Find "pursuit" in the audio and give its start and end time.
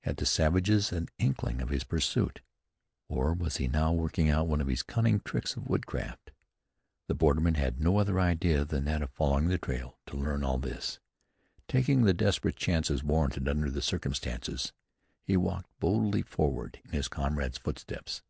1.84-2.42